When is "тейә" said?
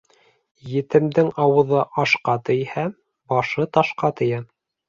4.23-4.43